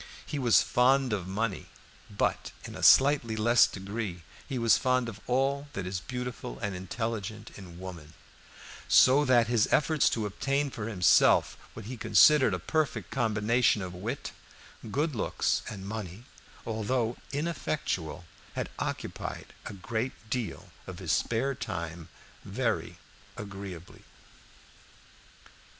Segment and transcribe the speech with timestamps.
[0.25, 1.67] He was fond of money;
[2.09, 6.75] but in a slightly less degree he was fond of all that is beautiful and
[6.75, 8.15] intelligent in woman;
[8.87, 13.93] so that his efforts to obtain for himself what he considered a perfect combination of
[13.93, 14.31] wit,
[14.89, 16.23] good looks, and money,
[16.65, 22.09] although ineffectual, had occupied a great deal of his spare time
[22.43, 22.97] very
[23.37, 24.01] agreeably.